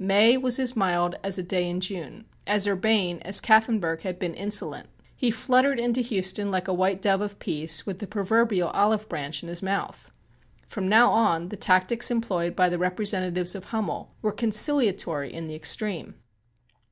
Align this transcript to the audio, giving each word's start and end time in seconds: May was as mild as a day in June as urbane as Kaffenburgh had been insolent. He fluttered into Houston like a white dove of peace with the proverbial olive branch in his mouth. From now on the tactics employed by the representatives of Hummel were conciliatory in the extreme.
May 0.00 0.36
was 0.36 0.60
as 0.60 0.76
mild 0.76 1.16
as 1.24 1.38
a 1.38 1.42
day 1.42 1.68
in 1.68 1.80
June 1.80 2.24
as 2.46 2.68
urbane 2.68 3.18
as 3.22 3.40
Kaffenburgh 3.40 4.02
had 4.02 4.20
been 4.20 4.32
insolent. 4.32 4.88
He 5.16 5.32
fluttered 5.32 5.80
into 5.80 6.02
Houston 6.02 6.52
like 6.52 6.68
a 6.68 6.72
white 6.72 7.02
dove 7.02 7.20
of 7.20 7.40
peace 7.40 7.84
with 7.84 7.98
the 7.98 8.06
proverbial 8.06 8.68
olive 8.68 9.08
branch 9.08 9.42
in 9.42 9.48
his 9.48 9.60
mouth. 9.60 10.12
From 10.68 10.86
now 10.86 11.10
on 11.10 11.48
the 11.48 11.56
tactics 11.56 12.12
employed 12.12 12.54
by 12.54 12.68
the 12.68 12.78
representatives 12.78 13.56
of 13.56 13.64
Hummel 13.64 14.12
were 14.22 14.30
conciliatory 14.30 15.32
in 15.32 15.48
the 15.48 15.56
extreme. 15.56 16.14